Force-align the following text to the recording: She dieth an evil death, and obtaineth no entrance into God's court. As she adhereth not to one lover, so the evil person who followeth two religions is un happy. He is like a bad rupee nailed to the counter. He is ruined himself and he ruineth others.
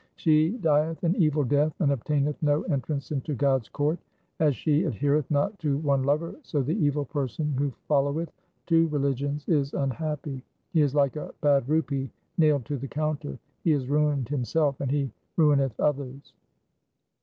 She 0.15 0.57
dieth 0.57 1.03
an 1.03 1.15
evil 1.15 1.43
death, 1.43 1.75
and 1.79 1.91
obtaineth 1.91 2.41
no 2.41 2.63
entrance 2.63 3.11
into 3.11 3.35
God's 3.35 3.69
court. 3.69 3.99
As 4.39 4.55
she 4.55 4.81
adhereth 4.81 5.29
not 5.29 5.59
to 5.59 5.77
one 5.77 6.01
lover, 6.01 6.33
so 6.41 6.63
the 6.63 6.73
evil 6.83 7.05
person 7.05 7.53
who 7.59 7.69
followeth 7.87 8.31
two 8.65 8.87
religions 8.87 9.47
is 9.47 9.75
un 9.75 9.91
happy. 9.91 10.43
He 10.73 10.81
is 10.81 10.95
like 10.95 11.17
a 11.17 11.35
bad 11.41 11.69
rupee 11.69 12.09
nailed 12.39 12.65
to 12.65 12.77
the 12.77 12.87
counter. 12.87 13.37
He 13.63 13.73
is 13.73 13.89
ruined 13.89 14.29
himself 14.29 14.81
and 14.81 14.89
he 14.89 15.11
ruineth 15.37 15.79
others. 15.79 16.33